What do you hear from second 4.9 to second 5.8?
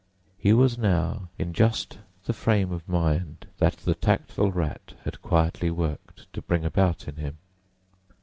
had quietly